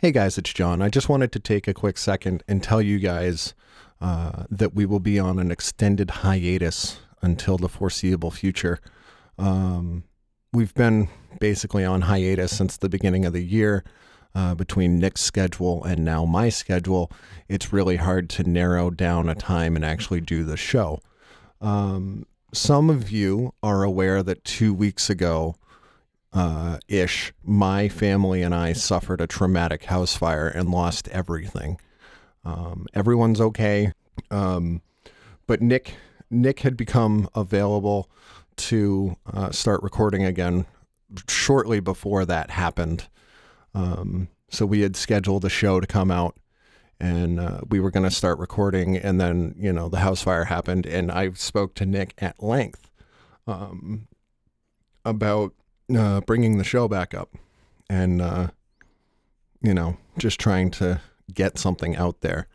[0.00, 0.82] Hey guys, it's John.
[0.82, 3.54] I just wanted to take a quick second and tell you guys
[3.98, 8.78] uh, that we will be on an extended hiatus until the foreseeable future.
[9.38, 10.04] Um,
[10.52, 11.08] we've been
[11.40, 13.84] basically on hiatus since the beginning of the year.
[14.34, 17.10] Uh, between Nick's schedule and now my schedule,
[17.48, 21.00] it's really hard to narrow down a time and actually do the show.
[21.62, 25.56] Um, some of you are aware that two weeks ago,
[26.36, 31.80] uh, ish, my family and I suffered a traumatic house fire and lost everything.
[32.44, 33.92] Um, everyone's okay,
[34.30, 34.82] um,
[35.46, 35.94] but Nick
[36.30, 38.10] Nick had become available
[38.56, 40.66] to uh, start recording again
[41.26, 43.08] shortly before that happened.
[43.74, 46.36] Um, so we had scheduled a show to come out
[47.00, 50.44] and uh, we were going to start recording and then you know the house fire
[50.44, 52.90] happened and i spoke to nick at length
[53.46, 54.08] um,
[55.04, 55.52] about
[55.94, 57.34] uh, bringing the show back up
[57.88, 58.48] and uh,
[59.62, 61.00] you know just trying to
[61.32, 62.46] get something out there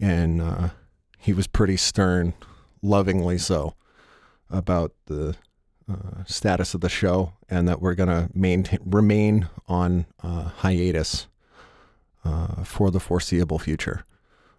[0.00, 0.68] and uh,
[1.18, 2.34] he was pretty stern
[2.82, 3.74] lovingly so
[4.50, 5.36] about the
[5.90, 11.26] uh, status of the show and that we're going to maintain remain on uh, hiatus
[12.24, 14.04] uh, for the foreseeable future.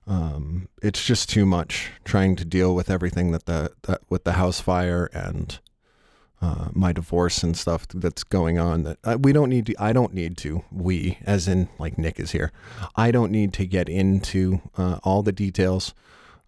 [0.06, 4.34] Um, it's just too much trying to deal with everything that the that, with the
[4.34, 5.60] house fire and
[6.44, 8.84] uh, my divorce and stuff that's going on.
[8.84, 9.76] That uh, we don't need to.
[9.80, 10.66] I don't need to.
[10.72, 12.52] We, as in like Nick is here.
[12.98, 15.94] I don't need to get into uh, all the details.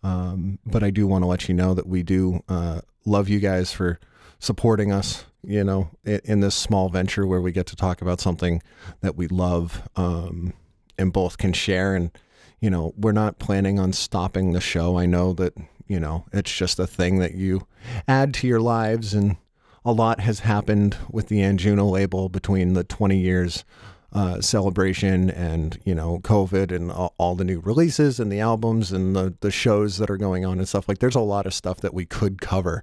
[0.04, 3.40] Um, but I do want to let you know that we do uh, love you
[3.40, 4.00] guys for
[4.38, 5.26] supporting us.
[5.44, 8.64] You know, in, in, this small venture where we get to talk about something
[9.02, 9.88] that we love.
[9.96, 10.54] Um,
[10.98, 11.96] and both can share.
[11.96, 12.12] And,
[12.60, 14.98] you know, we're not planning on stopping the show.
[14.98, 15.54] I know that,
[15.88, 17.68] you know, it's just a thing that you
[18.08, 19.14] add to your lives.
[19.14, 19.38] And
[19.86, 23.64] a lot has happened with the Anjuna label between the 20 years
[24.12, 28.92] uh, celebration and, you know, COVID and all, all, the new releases and the albums
[28.92, 30.88] and the, the shows that are going on and stuff.
[30.88, 32.82] Like, there's a lot of stuff that we could cover.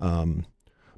[0.00, 0.46] Um,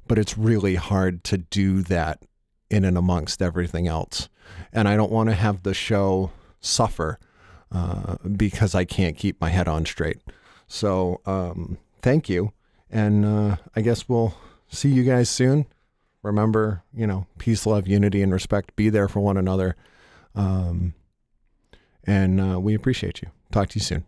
[0.05, 2.23] but it's really hard to do that
[2.69, 4.27] in and amongst everything else.
[4.73, 7.17] And I don't want to have the show suffer
[7.71, 10.17] uh, because I can't keep my head on straight.
[10.67, 12.51] So um, thank you.
[12.91, 14.35] And uh, I guess we'll
[14.69, 15.65] see you guys soon.
[16.21, 18.75] Remember, you know, peace, love, unity, and respect.
[18.75, 19.75] Be there for one another.
[20.35, 20.93] Um,
[22.03, 23.29] and uh, we appreciate you.
[23.51, 24.05] Talk to you soon.